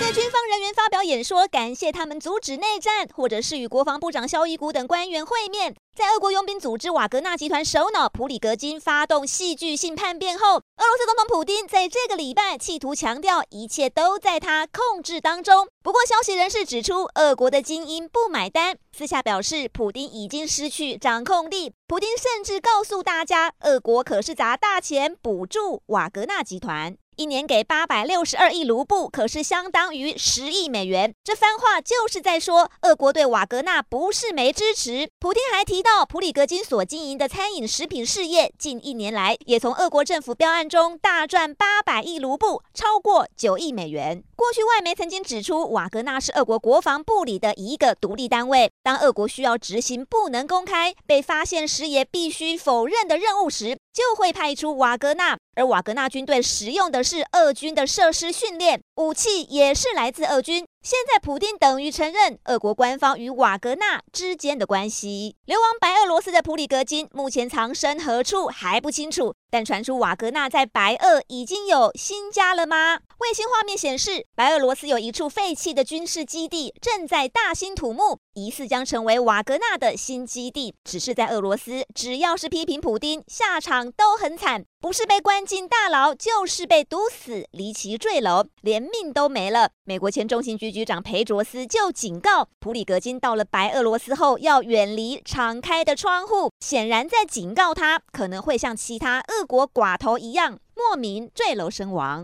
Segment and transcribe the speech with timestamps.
[0.00, 5.74] 在军方人员发表演说，感谢他们阻止内战，或者是与国防部长肖伊古等官员会面。
[5.96, 15.68] 在俄国佣兵组织瓦格纳集团首脑普里格金发动戏剧性叛变后，俄罗斯总统普丁在这个礼拜企图强调一切都在他控制当中。
[15.82, 21.72] 不过，消息人士指出，俄国的精英不买单，私下表示普丁已经失去掌控力。
[21.86, 26.96] 普丁甚至告诉大家，俄国可是砸大钱补助瓦格纳集团。
[27.16, 31.14] 一年给八百六十二亿卢布，可是相当于十亿美元。
[31.22, 35.08] 这番话就是在说，俄国对瓦格纳不是没支持。
[35.18, 44.22] 普京还提到，普里格金所经营的餐饮食品事业，近一年来也从俄国政府标案中大赚八百亿卢布，超过九亿美元。
[44.36, 55.38] 过去外媒曾经指出，瓦格纳是俄国国防部里的一个独立单位，当俄国需要执行不能公开、被发现时也必须否认的任务时，就会派出瓦格纳。
[55.54, 60.66] 而瓦格纳军队使用的是俄军的设施训练，武器也是来自俄军。
[60.84, 65.34] 现在普丁等于承认俄国官方与瓦格纳之间的关系。
[65.46, 72.98] 流亡白俄罗斯的普里格金目前藏身何处还不清楚，但传出瓦格纳在白俄已经有新家了吗？
[73.20, 80.74] 卫星画面显示，白俄罗斯有一处废弃的军事基地正在大兴土木，疑似将成为瓦格纳的新基地。
[80.84, 89.70] 只是在俄罗斯，只要是批评普丁，下场都很惨，不是被关进大牢，就是被毒死、离奇坠楼，连命都没了。
[89.84, 102.22] 美国前中情局局长裴卓斯就警告，普里格金到了白俄罗斯后要远离敞开的窗户，显然在警告他可能会像其他俄国寡头一样莫名坠楼身亡。